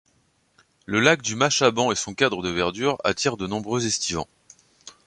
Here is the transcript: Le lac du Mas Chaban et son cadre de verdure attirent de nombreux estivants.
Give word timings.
Le 0.87 0.99
lac 0.99 1.21
du 1.21 1.35
Mas 1.35 1.51
Chaban 1.51 1.91
et 1.91 1.95
son 1.95 2.15
cadre 2.15 2.41
de 2.41 2.49
verdure 2.49 2.97
attirent 3.03 3.37
de 3.37 3.45
nombreux 3.45 3.85
estivants. 3.85 4.27